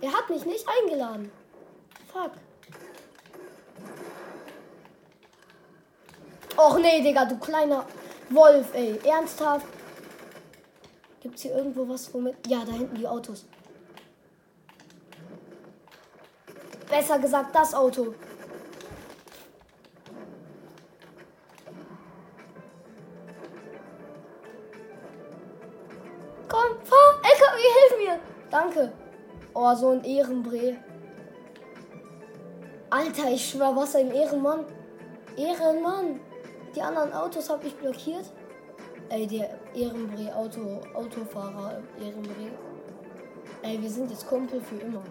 Er 0.00 0.12
hat 0.12 0.30
eingeladen. 0.98 1.30
Fuck. 2.12 2.32
Och 6.56 6.80
nee, 6.80 7.02
Digga, 7.02 7.24
du 7.24 7.38
kleiner 7.38 7.84
Wolf, 8.30 8.74
ey. 8.74 8.98
Ernsthaft? 9.04 9.66
Gibt 11.20 11.36
es 11.36 11.42
hier 11.42 11.56
irgendwo 11.56 11.88
was, 11.88 12.12
womit. 12.12 12.46
Ja, 12.46 12.64
da 12.64 12.72
hinten 12.72 12.96
die 12.96 13.06
Autos. 13.06 13.46
Besser 16.90 17.18
gesagt, 17.18 17.54
das 17.54 17.74
Auto. 17.74 18.14
Komm, 26.48 26.80
fahr! 26.82 27.20
LKW, 27.22 27.60
hilf 27.60 27.98
mir! 27.98 28.20
Danke. 28.50 28.92
Oh, 29.54 29.74
so 29.74 29.90
ein 29.90 30.04
Ehrenbree. 30.04 30.76
Alter, 32.90 33.30
ich 33.30 33.50
schwör, 33.50 33.76
was 33.76 33.94
ein 33.96 34.10
Ehrenmann. 34.10 34.64
Ehrenmann. 35.36 36.20
Die 36.74 36.80
anderen 36.80 37.12
Autos 37.12 37.50
habe 37.50 37.66
ich 37.66 37.74
blockiert. 37.76 38.24
Ey, 39.10 39.26
der 39.26 39.58
Ehrenbree, 39.74 40.30
Auto, 40.32 40.80
Autofahrer 40.94 41.82
Ehrenbree. 42.00 42.50
Ey, 43.62 43.80
wir 43.82 43.90
sind 43.90 44.10
jetzt 44.10 44.26
Kumpel 44.26 44.60
für 44.62 44.76
immer. 44.76 45.02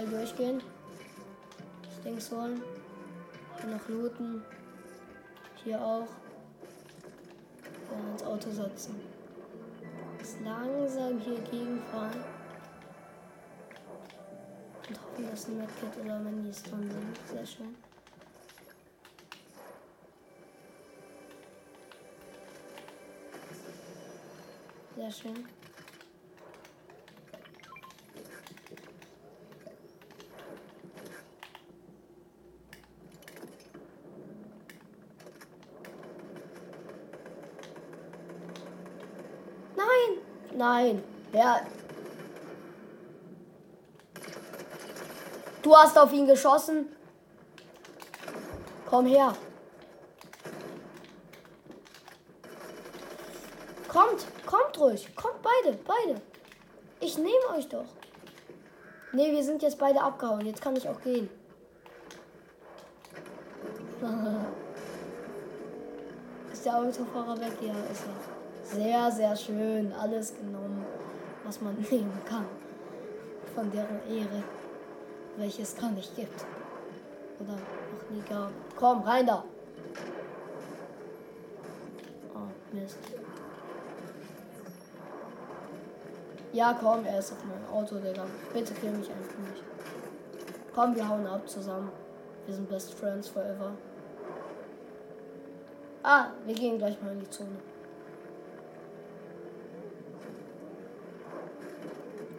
Schnell 0.00 0.06
durchgehen. 0.06 0.62
Das 1.82 2.00
Ding 2.02 2.38
holen. 2.38 2.62
Hier 3.60 3.70
noch 3.70 3.88
looten. 3.88 4.42
Hier 5.62 5.80
auch. 5.80 6.08
Ja, 7.90 8.12
ins 8.12 8.22
Auto 8.22 8.50
setzen. 8.50 9.00
Jetzt 10.18 10.40
langsam 10.42 11.18
hier 11.18 11.40
gegenfahren. 11.40 12.24
Und 14.88 15.00
hoffen, 15.02 15.30
dass 15.30 15.48
ein 15.48 15.58
Medkit 15.58 16.04
oder 16.04 16.18
Minis 16.18 16.62
drin 16.62 16.90
sind. 16.90 17.18
Sehr 17.30 17.46
schön. 17.46 17.74
Sehr 24.96 25.10
schön. 25.10 25.46
Nein! 40.60 41.02
Wer. 41.32 41.66
Du 45.62 45.74
hast 45.74 45.98
auf 45.98 46.12
ihn 46.12 46.26
geschossen. 46.26 46.94
Komm 48.84 49.06
her. 49.06 49.32
Kommt, 53.88 54.26
kommt 54.44 54.78
ruhig. 54.78 55.08
Kommt 55.16 55.40
beide, 55.40 55.78
beide. 55.78 56.20
Ich 57.00 57.16
nehme 57.16 57.48
euch 57.56 57.66
doch. 57.66 57.86
Nee, 59.14 59.32
wir 59.32 59.42
sind 59.42 59.62
jetzt 59.62 59.78
beide 59.78 60.02
abgehauen. 60.02 60.44
Jetzt 60.44 60.60
kann 60.60 60.76
ich 60.76 60.86
auch 60.86 61.00
gehen. 61.00 61.30
ist 66.52 66.66
der 66.66 66.76
Autofahrer 66.76 67.40
weg? 67.40 67.52
Ja, 67.62 67.72
ist 67.90 68.04
er. 68.04 68.39
Sehr, 68.72 69.10
sehr 69.10 69.34
schön. 69.34 69.92
Alles 69.92 70.34
genommen, 70.34 70.84
was 71.44 71.60
man 71.60 71.74
nehmen 71.90 72.20
kann. 72.24 72.46
Von 73.54 73.70
deren 73.72 74.00
Ehre. 74.08 74.42
Welche 75.36 75.62
es 75.62 75.76
gar 75.76 75.90
nicht 75.90 76.14
gibt. 76.14 76.44
Oder 77.40 77.52
noch 77.52 78.10
nie 78.10 78.22
gab. 78.28 78.50
Komm, 78.76 79.02
rein 79.02 79.26
da. 79.26 79.44
Oh, 82.34 82.48
Mist. 82.72 82.98
Ja, 86.52 86.76
komm, 86.80 87.04
er 87.06 87.18
ist 87.18 87.32
auf 87.32 87.44
meinem 87.44 87.66
Auto, 87.72 87.96
Digga. 87.96 88.24
Bitte 88.52 88.74
kill 88.74 88.90
mich 88.90 89.08
einfach 89.10 89.38
nicht. 89.38 89.62
Komm, 90.74 90.94
wir 90.94 91.08
hauen 91.08 91.26
ab 91.26 91.48
zusammen. 91.48 91.90
Wir 92.46 92.54
sind 92.54 92.68
Best 92.68 92.94
Friends 92.94 93.28
forever. 93.28 93.72
Ah, 96.02 96.26
wir 96.44 96.54
gehen 96.54 96.78
gleich 96.78 97.00
mal 97.02 97.12
in 97.12 97.20
die 97.20 97.30
Zone. 97.30 97.56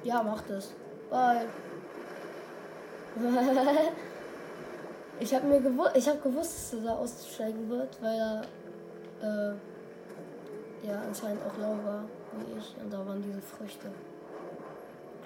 Ja, 0.04 0.24
macht 0.24 0.50
es. 0.50 0.74
Bye. 1.10 1.46
ich 5.20 5.36
habe 5.36 5.46
mir 5.48 5.60
gewusst, 5.60 5.92
ich 5.96 6.08
habe 6.08 6.20
gewusst, 6.20 6.74
dass 6.74 6.80
er 6.80 6.86
da 6.86 6.96
aussteigen 6.96 7.70
wird, 7.70 8.02
weil 8.02 8.18
er 8.18 8.42
äh, 9.22 10.88
ja 10.88 11.02
anscheinend 11.02 11.42
auch 11.44 11.58
lau 11.58 11.78
war 11.84 12.06
wie 12.34 12.58
ich 12.58 12.76
und 12.82 12.92
da 12.92 13.06
waren 13.06 13.22
diese 13.22 13.42
Früchte. 13.42 13.92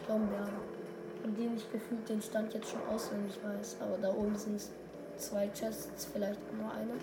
Klombeeren. 0.05 0.75
Von 1.21 1.35
denen 1.35 1.55
ich 1.57 1.71
gefühlt 1.71 2.07
den 2.09 2.21
Stand 2.21 2.53
jetzt 2.53 2.69
schon 2.69 2.81
auswendig 2.93 3.37
weiß. 3.43 3.77
Aber 3.79 3.97
da 3.97 4.09
oben 4.09 4.35
sind 4.35 4.61
zwei 5.17 5.47
Chests, 5.47 6.05
vielleicht 6.11 6.39
nur 6.53 6.71
eine. 6.71 6.93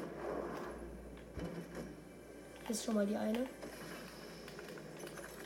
Ist 2.69 2.85
schon 2.85 2.95
mal 2.95 3.07
die 3.07 3.17
eine. 3.17 3.47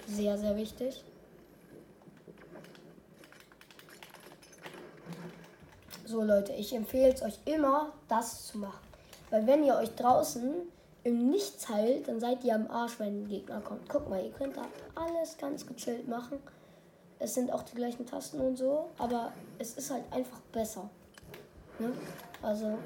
Sehr, 0.06 0.36
sehr 0.36 0.56
wichtig. 0.56 1.05
So 6.06 6.22
Leute, 6.22 6.52
ich 6.52 6.72
empfehle 6.72 7.12
es 7.12 7.20
euch 7.20 7.36
immer, 7.46 7.92
das 8.06 8.46
zu 8.46 8.58
machen. 8.58 8.86
Weil 9.30 9.44
wenn 9.48 9.64
ihr 9.64 9.74
euch 9.74 9.92
draußen 9.96 10.54
im 11.02 11.30
Nichts 11.30 11.68
heilt, 11.68 12.06
dann 12.06 12.20
seid 12.20 12.44
ihr 12.44 12.54
am 12.54 12.70
Arsch, 12.70 13.00
wenn 13.00 13.22
ein 13.22 13.28
Gegner 13.28 13.60
kommt. 13.60 13.88
Guck 13.88 14.08
mal, 14.08 14.24
ihr 14.24 14.30
könnt 14.30 14.56
da 14.56 14.62
alles 14.94 15.36
ganz 15.36 15.66
gechillt 15.66 16.06
machen. 16.06 16.38
Es 17.18 17.34
sind 17.34 17.52
auch 17.52 17.62
die 17.62 17.74
gleichen 17.74 18.06
Tasten 18.06 18.40
und 18.40 18.56
so, 18.56 18.88
aber 18.98 19.32
es 19.58 19.72
ist 19.72 19.90
halt 19.90 20.04
einfach 20.12 20.38
besser. 20.52 20.88
Ne? 21.80 21.90
Also. 22.40 22.78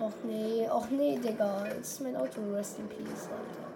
Och 0.00 0.12
nee, 0.24 0.68
och 0.68 0.90
nee, 0.90 1.18
Digga. 1.18 1.68
Jetzt 1.68 1.92
ist 1.92 2.00
mein 2.00 2.16
Auto 2.16 2.40
Rest 2.52 2.80
in 2.80 2.88
Peace, 2.88 3.28
Alter. 3.30 3.67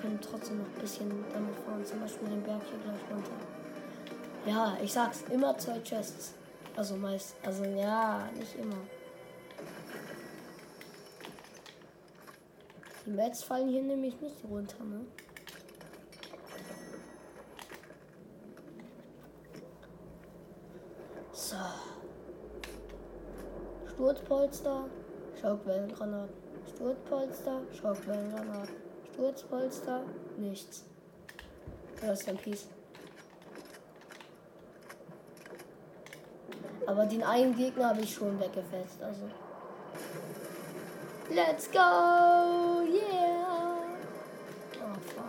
Können 0.00 0.20
trotzdem 0.20 0.58
noch 0.58 0.66
ein 0.66 0.80
bisschen 0.80 1.24
damit 1.32 1.56
fahren. 1.56 1.84
Zum 1.84 2.00
Beispiel 2.00 2.28
den 2.28 2.42
Berg 2.42 2.60
hier 2.68 2.78
gleich 2.78 3.10
runter. 3.10 3.30
Ja, 4.46 4.76
ich 4.82 4.92
sag's, 4.92 5.24
immer 5.30 5.56
zwei 5.58 5.80
Chests. 5.80 6.34
Also 6.76 6.96
meist. 6.96 7.34
Also 7.44 7.64
ja, 7.64 8.28
nicht 8.38 8.54
immer. 8.56 8.76
Die 13.06 13.10
Mets 13.10 13.42
fallen 13.42 13.68
hier 13.68 13.82
nämlich 13.82 14.20
nicht 14.20 14.44
runter, 14.44 14.84
ne? 14.84 15.06
So. 21.32 21.56
Sturzpolster, 23.94 24.84
Schockwellengranaten. 25.40 26.34
Sturzpolster, 26.74 27.62
Schockwellengranaten. 27.72 28.85
Sturzpolster, 29.16 30.02
nichts. 30.36 30.84
Rest 32.02 32.28
in 32.28 32.36
Peace. 32.36 32.66
Aber 36.86 37.06
den 37.06 37.22
einen 37.22 37.56
Gegner 37.56 37.88
habe 37.88 38.02
ich 38.02 38.14
schon 38.14 38.38
weggefetzt, 38.38 39.02
also. 39.02 39.22
Let's 41.30 41.70
go! 41.70 41.78
Yeah! 41.78 43.78
Oh, 44.74 44.94
fuck. 45.14 45.24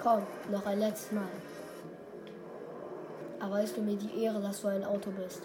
Komm, 0.00 0.22
noch 0.48 0.64
ein 0.64 0.78
letztes 0.78 1.10
Mal. 1.10 1.26
Erweist 3.40 3.76
du 3.76 3.82
mir 3.82 3.96
die 3.96 4.22
Ehre, 4.22 4.40
dass 4.40 4.62
du 4.62 4.68
ein 4.68 4.84
Auto 4.84 5.10
bist. 5.10 5.42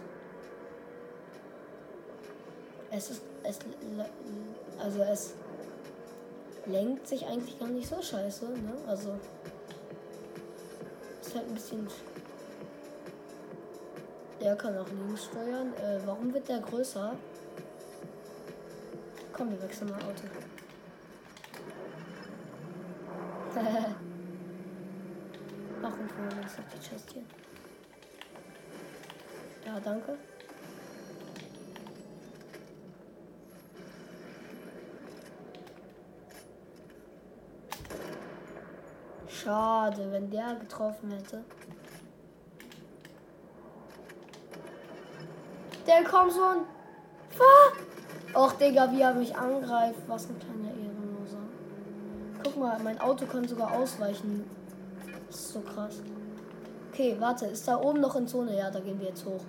Es 2.92 3.10
ist. 3.10 3.24
Es. 3.44 3.58
Also 4.80 5.02
es 5.02 5.34
lenkt 6.68 7.08
sich 7.08 7.26
eigentlich 7.26 7.58
gar 7.60 7.70
nicht 7.70 7.88
so 7.88 8.02
scheiße, 8.02 8.46
ne? 8.46 8.74
Also. 8.88 9.20
Ist 11.22 11.36
halt 11.36 11.48
ein 11.48 11.54
bisschen. 11.54 11.88
Der 14.42 14.56
kann 14.56 14.78
auch 14.78 14.88
links 14.90 15.26
steuern. 15.26 15.74
Äh, 15.76 16.00
warum 16.06 16.34
wird 16.34 16.48
der 16.48 16.60
größer? 16.60 17.16
Komm, 19.34 19.52
wir 19.52 19.62
wechseln 19.62 19.90
mal 19.90 19.98
Auto. 19.98 20.24
Ach, 25.84 25.94
und 25.94 26.10
wo 26.18 26.24
ist 26.46 26.58
die 26.74 26.80
Chest 26.80 27.12
hier? 27.14 27.24
Ja, 29.66 29.80
danke. 29.80 30.18
Schade, 39.48 40.12
wenn 40.12 40.30
der 40.30 40.56
getroffen 40.56 41.10
hätte. 41.10 41.42
Der 45.88 46.04
kommt 46.04 46.34
schon. 46.34 46.66
Och, 48.36 48.52
Digga, 48.58 48.92
wie 48.92 49.00
er 49.00 49.14
mich 49.14 49.34
angreift. 49.34 50.02
Was 50.08 50.28
ein 50.28 50.38
kleiner 50.38 50.76
Ehrenloser. 50.76 51.38
Guck 52.44 52.58
mal, 52.58 52.78
mein 52.84 53.00
Auto 53.00 53.26
kann 53.26 53.48
sogar 53.48 53.72
ausweichen. 53.72 54.44
Das 55.28 55.38
ist 55.38 55.54
so 55.54 55.62
krass. 55.62 56.02
Okay, 56.92 57.16
warte. 57.18 57.46
Ist 57.46 57.66
da 57.70 57.80
oben 57.80 58.02
noch 58.02 58.18
in 58.18 58.28
Zone? 58.28 58.54
Ja, 58.54 58.70
da 58.70 58.82
gehen 58.82 59.00
wir 59.00 59.08
jetzt 59.08 59.24
hoch. 59.24 59.46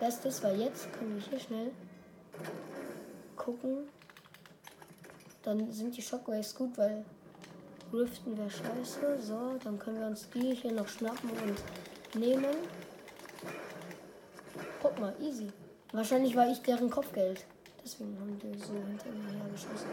Bestes, 0.00 0.42
weil 0.42 0.60
jetzt 0.60 0.92
können 0.94 1.14
wir 1.14 1.22
hier 1.22 1.38
schnell 1.38 1.70
gucken. 3.44 3.88
Dann 5.42 5.70
sind 5.70 5.96
die 5.96 6.02
Shockwaves 6.02 6.54
gut, 6.54 6.76
weil 6.78 7.04
Riften 7.92 8.36
wäre 8.36 8.50
scheiße. 8.50 9.18
So, 9.20 9.58
dann 9.62 9.78
können 9.78 10.00
wir 10.00 10.06
uns 10.06 10.28
die 10.30 10.54
hier 10.54 10.72
noch 10.72 10.88
schnappen 10.88 11.30
und 11.30 12.18
nehmen. 12.20 12.56
Guck 14.80 14.98
mal, 14.98 15.14
easy. 15.20 15.52
Wahrscheinlich 15.92 16.34
war 16.34 16.50
ich 16.50 16.60
deren 16.62 16.90
Kopfgeld. 16.90 17.44
Deswegen 17.84 18.18
haben 18.18 18.38
die 18.38 18.58
so 18.58 18.72
hinter 18.72 19.10
mir 19.10 19.42
hergeschossen. 19.42 19.90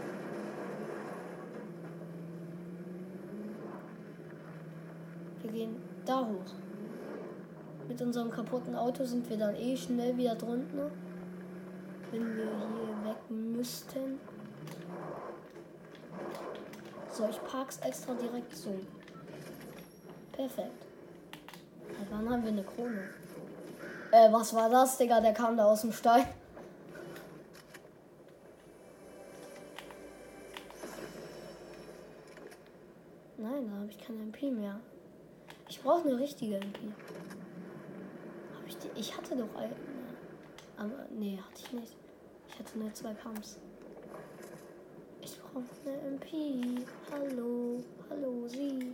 Wir 5.42 5.52
gehen 5.52 5.76
da 6.06 6.20
hoch. 6.20 6.54
Mit 7.88 8.02
unserem 8.02 8.32
kaputten 8.32 8.76
Auto 8.76 9.04
sind 9.04 9.30
wir 9.30 9.38
dann 9.38 9.56
eh 9.56 9.76
schnell 9.76 10.16
wieder 10.16 10.36
drunten. 10.36 11.11
Wenn 12.12 12.36
wir 12.36 12.44
hier 12.46 13.10
weg 13.10 13.30
müssten. 13.30 14.20
So, 17.10 17.28
ich 17.30 17.44
park's 17.46 17.78
extra 17.80 18.14
direkt 18.14 18.56
so. 18.56 18.78
Perfekt. 20.34 20.86
Und 22.00 22.12
dann 22.12 22.30
haben 22.30 22.44
wir 22.44 22.52
eine 22.52 22.64
Krone. 22.64 23.10
Äh, 24.12 24.32
was 24.32 24.54
war 24.54 24.70
das, 24.70 24.98
Digga? 24.98 25.22
Der 25.22 25.34
kam 25.34 25.56
da 25.56 25.66
aus 25.66 25.82
dem 25.82 25.94
Stein. 25.94 26.26
Nein, 33.38 33.70
da 33.70 33.80
habe 33.80 33.90
ich 33.90 34.00
keine 34.00 34.20
MP 34.24 34.52
mehr. 34.52 34.80
Ich 35.70 35.82
brauche 35.82 36.08
eine 36.08 36.20
richtige 36.20 36.58
MP. 36.58 36.80
Hab 38.56 38.68
ich 38.68 38.78
die? 38.78 38.90
Ich 39.00 39.16
hatte 39.16 39.36
doch 39.36 39.56
eine. 39.56 39.74
Aber 40.78 41.06
nee, 41.10 41.38
hatte 41.38 41.62
ich 41.64 41.72
nicht. 41.72 42.01
Ich 42.52 42.60
hatte 42.60 42.78
nur 42.78 42.94
zwei 42.94 43.14
Pumps 43.14 43.58
brauche 45.54 45.66
eine 45.86 46.02
MP. 46.08 46.86
Hallo, 47.12 47.84
hallo, 48.10 48.48
Sie. 48.48 48.92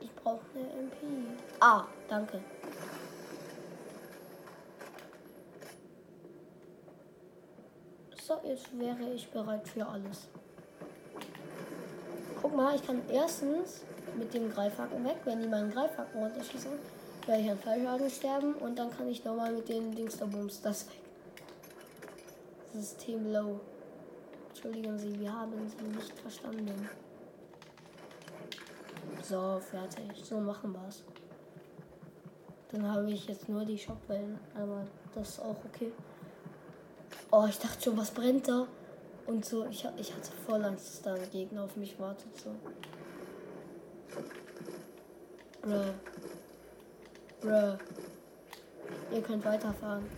Ich 0.00 0.14
brauche 0.16 0.40
eine 0.54 0.64
MP. 0.64 0.96
Ah, 1.60 1.86
danke. 2.08 2.40
So, 8.20 8.40
jetzt 8.44 8.78
wäre 8.78 9.12
ich 9.14 9.30
bereit 9.30 9.66
für 9.66 9.86
alles. 9.86 10.28
Guck 12.40 12.54
mal, 12.54 12.74
ich 12.74 12.86
kann 12.86 13.02
erstens 13.08 13.84
mit 14.18 14.32
dem 14.34 14.50
Greifhaken 14.52 15.04
weg, 15.04 15.16
wenn 15.24 15.40
die 15.40 15.48
meinen 15.48 15.70
Greifhaken 15.70 16.22
runterschießen, 16.22 16.72
werde 17.26 17.42
ich 17.42 17.50
an 17.50 17.58
Fallschaden 17.58 18.10
sterben 18.10 18.54
und 18.54 18.78
dann 18.78 18.90
kann 18.90 19.08
ich 19.08 19.24
nochmal 19.24 19.52
mit 19.52 19.68
den 19.68 19.94
Dings 19.94 20.18
da 20.18 20.26
Bums 20.26 20.60
das 20.60 20.86
weg. 20.86 20.96
System 22.74 23.32
low. 23.32 23.60
Entschuldigen 24.48 24.98
Sie, 24.98 25.20
wir 25.20 25.32
haben 25.32 25.52
Sie 25.68 25.84
nicht 25.84 26.18
verstanden. 26.18 26.88
So, 29.22 29.60
fertig. 29.60 30.24
So 30.24 30.40
machen 30.40 30.72
wir 30.72 30.88
es. 30.88 31.04
Dann 32.70 32.90
habe 32.90 33.10
ich 33.10 33.26
jetzt 33.28 33.48
nur 33.48 33.64
die 33.64 33.78
Shopwellen, 33.78 34.38
aber 34.54 34.86
das 35.14 35.30
ist 35.30 35.40
auch 35.40 35.56
okay. 35.66 35.92
Oh, 37.30 37.46
ich 37.48 37.58
dachte 37.58 37.82
schon, 37.82 37.96
was 37.96 38.10
brennt 38.10 38.48
da? 38.48 38.66
Und 39.26 39.44
so, 39.44 39.66
ich, 39.66 39.86
ich 39.98 40.14
hatte 40.14 40.32
voll 40.46 40.64
Angst, 40.64 40.86
dass 40.86 41.02
da 41.02 41.14
ein 41.14 41.30
Gegner 41.30 41.64
auf 41.64 41.76
mich 41.76 41.98
wartet. 42.00 42.34
So. 42.38 42.50
Bruh. 45.62 45.92
Bruh. 47.42 47.76
Ihr 49.12 49.20
könnt 49.20 49.44
weiterfahren. 49.44 50.08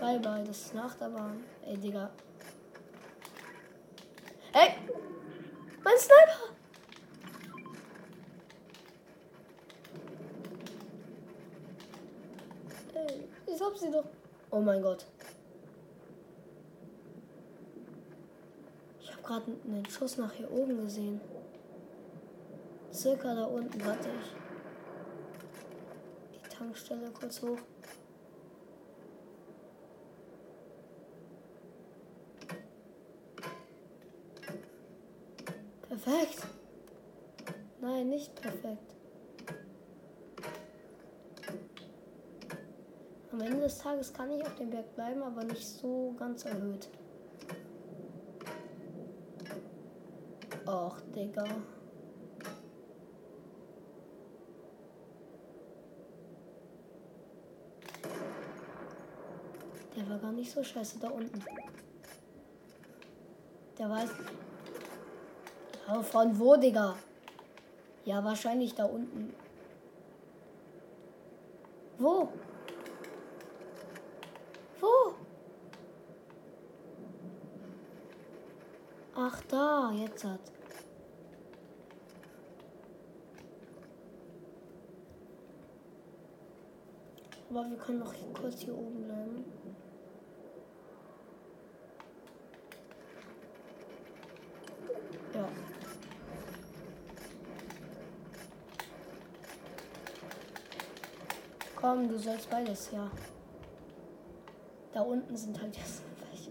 Bye 0.00 0.18
bye, 0.18 0.42
das 0.44 0.60
ist 0.60 0.74
nach 0.74 0.94
der 0.94 1.10
Bahn. 1.10 1.44
Ey, 1.66 1.76
Digga. 1.76 2.10
Ey! 4.52 4.74
Mein 5.82 5.98
Sniper! 5.98 6.54
Ey, 12.94 13.28
ich 13.46 13.60
hab 13.60 13.76
sie 13.76 13.90
doch. 13.90 14.04
Oh 14.50 14.60
mein 14.60 14.80
Gott. 14.80 15.04
Ich 19.02 19.12
habe 19.12 19.22
gerade 19.22 19.52
einen 19.66 19.86
Schuss 19.90 20.16
nach 20.16 20.32
hier 20.32 20.50
oben 20.50 20.80
gesehen. 20.80 21.20
Circa 22.90 23.34
da 23.34 23.44
unten, 23.44 23.84
warte 23.84 24.08
ich. 24.08 24.43
Tankstelle 26.64 27.10
kurz 27.10 27.42
hoch. 27.42 27.58
Perfekt. 35.86 36.46
Nein, 37.82 38.08
nicht 38.08 38.34
perfekt. 38.34 38.94
Am 43.30 43.40
Ende 43.42 43.60
des 43.60 43.78
Tages 43.78 44.14
kann 44.14 44.30
ich 44.30 44.42
auf 44.42 44.54
dem 44.54 44.70
Berg 44.70 44.94
bleiben, 44.94 45.22
aber 45.22 45.44
nicht 45.44 45.68
so 45.68 46.14
ganz 46.18 46.46
erhöht. 46.46 46.88
Och, 50.66 50.98
Digga. 51.14 51.44
Der 60.04 60.10
war 60.12 60.18
gar 60.18 60.32
nicht 60.32 60.52
so 60.52 60.62
scheiße 60.62 60.98
da 60.98 61.08
unten. 61.08 61.42
Der 63.78 63.88
weiß. 63.88 64.10
Aber 65.86 66.04
von 66.04 66.38
wo, 66.38 66.56
Digga? 66.56 66.94
Ja, 68.04 68.22
wahrscheinlich 68.22 68.74
da 68.74 68.84
unten. 68.84 69.32
Wo? 71.96 72.28
Wo? 74.78 75.14
Ach, 79.14 79.40
da, 79.48 79.90
jetzt 79.92 80.22
hat. 80.22 80.40
Aber 87.48 87.70
wir 87.70 87.78
können 87.78 88.00
noch 88.00 88.12
kurz 88.34 88.60
hier 88.60 88.76
oben 88.76 89.04
bleiben. 89.04 89.44
Ja. 95.34 95.48
Komm, 101.94 102.08
du 102.08 102.18
sollst 102.18 102.50
beides, 102.50 102.90
ja. 102.90 103.08
Da 104.92 105.02
unten 105.02 105.36
sind 105.36 105.60
halt 105.62 105.76
jetzt 105.76 106.02
welche. 106.28 106.50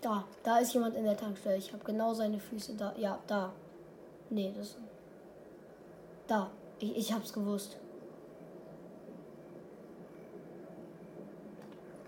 Da, 0.00 0.24
da 0.42 0.58
ist 0.58 0.74
jemand 0.74 0.96
in 0.96 1.04
der 1.04 1.16
Tankstelle. 1.16 1.56
Ich 1.56 1.72
habe 1.72 1.84
genau 1.84 2.14
seine 2.14 2.40
Füße 2.40 2.74
da. 2.74 2.92
Ja, 2.96 3.20
da. 3.28 3.52
Nee, 4.28 4.52
das. 4.56 4.74
Da. 6.26 6.50
Ich, 6.80 6.96
ich 6.96 7.12
hab's 7.12 7.32
gewusst. 7.32 7.76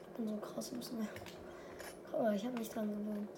Ich 0.08 0.16
bin 0.16 0.28
so 0.28 0.36
krass 0.38 0.72
im 0.72 0.82
Sniper. 0.82 1.06
Guck 2.10 2.22
mal, 2.22 2.34
ich 2.34 2.44
habe 2.44 2.58
mich 2.58 2.70
dran 2.70 2.88
gewöhnt. 2.88 3.30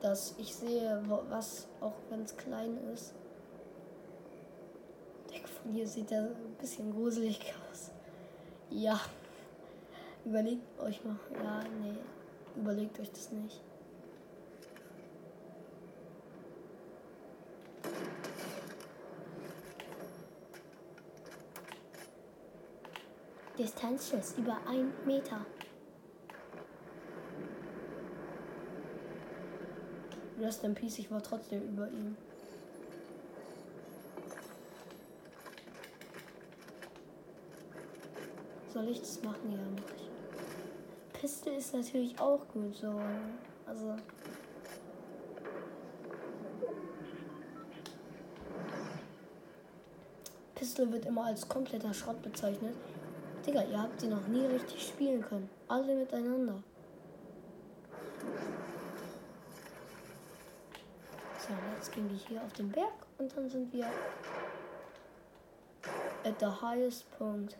Dass 0.00 0.34
ich 0.38 0.54
sehe, 0.54 1.02
was, 1.28 1.68
auch 1.82 1.96
wenn 2.08 2.22
es 2.22 2.34
klein 2.34 2.78
ist, 2.94 3.12
hier 5.72 5.86
sieht 5.86 6.10
er 6.12 6.22
ein 6.22 6.56
bisschen 6.60 6.92
gruselig 6.92 7.52
aus. 7.70 7.90
Ja. 8.70 9.00
Überlegt 10.24 10.80
euch 10.80 11.04
mal. 11.04 11.16
Ja, 11.42 11.62
nee. 11.82 11.94
Überlegt 12.56 12.98
euch 13.00 13.10
das 13.10 13.30
nicht. 13.30 13.60
Distanzschuss 23.58 24.34
über 24.38 24.56
ein 24.68 24.92
Meter. 25.04 25.44
Rest 30.40 30.62
in 30.62 30.74
Peace, 30.74 31.00
ich 31.00 31.10
war 31.10 31.22
trotzdem 31.22 31.62
über 31.62 31.88
ihm. 31.88 32.16
Soll 38.78 38.90
ich 38.90 39.00
das 39.00 39.20
machen? 39.24 39.50
Ja, 39.50 39.58
mach 39.74 39.92
ich. 39.96 41.20
Pistol 41.20 41.54
ist 41.54 41.74
natürlich 41.74 42.16
auch 42.20 42.46
gut 42.46 42.76
so. 42.76 43.00
Also. 43.66 43.96
Pistol 50.54 50.92
wird 50.92 51.06
immer 51.06 51.24
als 51.24 51.48
kompletter 51.48 51.92
Schrott 51.92 52.22
bezeichnet. 52.22 52.76
Digga, 53.44 53.64
ihr 53.64 53.82
habt 53.82 54.00
sie 54.00 54.06
noch 54.06 54.24
nie 54.28 54.46
richtig 54.46 54.86
spielen 54.86 55.22
können. 55.22 55.50
Alle 55.66 55.96
miteinander. 55.96 56.62
So, 61.40 61.52
jetzt 61.74 61.90
gehen 61.90 62.08
wir 62.08 62.16
hier 62.16 62.40
auf 62.44 62.52
den 62.52 62.70
Berg 62.70 62.94
und 63.18 63.36
dann 63.36 63.50
sind 63.50 63.72
wir 63.72 63.86
at 66.22 66.38
the 66.38 66.46
highest 66.46 67.10
point. 67.18 67.56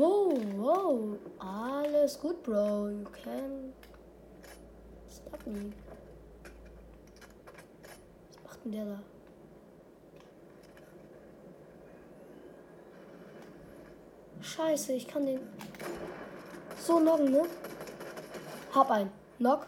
Oh, 0.00 0.77
Alles 0.88 2.18
gut, 2.18 2.42
Bro. 2.42 2.88
You 2.88 3.04
can 3.22 3.74
stop 5.06 5.46
me. 5.46 5.72
Was 8.30 8.42
macht 8.44 8.64
denn 8.64 8.72
der 8.72 8.84
da? 8.86 9.02
Scheiße, 14.40 14.94
ich 14.94 15.06
kann 15.06 15.26
den 15.26 15.40
so 16.80 17.00
knocken, 17.00 17.32
ne? 17.32 17.42
Hab 18.74 18.90
ein. 18.90 19.10
Knock. 19.36 19.66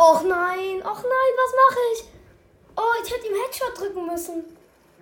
Och 0.00 0.22
nein, 0.22 0.80
och 0.82 1.02
nein, 1.02 1.32
was 1.42 1.52
mache 1.62 1.80
ich? 1.92 2.04
Oh, 2.76 2.94
ich 3.02 3.12
hätte 3.12 3.26
ihm 3.26 3.34
Headshot 3.34 3.78
drücken 3.78 3.97
müssen. 4.10 4.44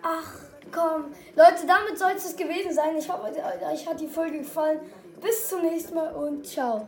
Ach, 0.03 0.33
komm. 0.73 1.14
Leute, 1.35 1.66
damit 1.66 1.99
soll 1.99 2.12
es 2.16 2.37
gewesen 2.37 2.73
sein. 2.73 2.97
Ich 2.97 3.11
hoffe, 3.11 3.33
euch 3.73 3.88
hat 3.88 4.01
die 4.01 4.09
Folge 4.09 4.38
gefallen. 4.38 4.81
Bis 5.21 5.49
zum 5.49 5.62
nächsten 5.62 5.95
Mal 5.95 6.14
und 6.14 6.47
ciao. 6.47 6.87